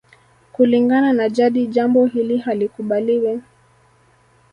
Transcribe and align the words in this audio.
Kulingana 0.51 1.13
na 1.13 1.29
jadi 1.29 1.67
jambo 1.67 2.05
hili 2.05 2.37
halikubaliwi 2.37 3.41